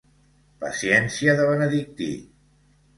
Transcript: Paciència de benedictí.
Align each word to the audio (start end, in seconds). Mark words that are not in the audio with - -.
Paciència 0.63 1.37
de 1.43 1.47
benedictí. 1.53 2.13